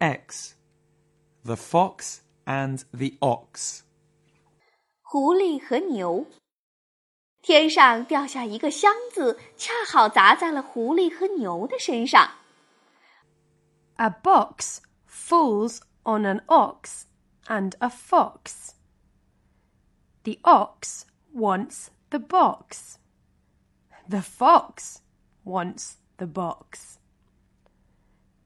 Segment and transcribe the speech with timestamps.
[0.00, 0.54] X.
[1.44, 3.82] The fox and the ox.
[5.02, 6.26] 狐狸和牛。
[7.40, 12.32] 天上掉下一个箱子，恰好砸在了狐狸和牛的身上。
[13.96, 17.04] A box falls on an ox
[17.46, 18.72] and a fox.
[20.24, 22.96] The ox wants the box.
[24.08, 24.96] The fox
[25.44, 26.98] wants the box.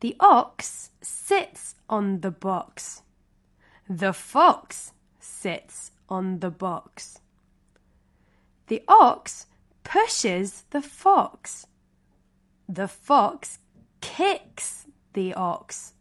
[0.00, 0.90] The ox
[1.33, 3.01] sits on the box.
[3.89, 7.21] The fox sits on the box.
[8.67, 9.47] The ox
[9.83, 11.65] pushes the fox.
[12.69, 13.57] The fox
[13.99, 15.93] kicks the ox.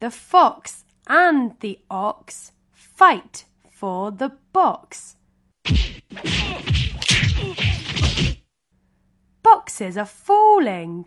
[0.00, 5.14] The fox and the ox fight for the box.
[9.44, 11.06] Boxes are falling.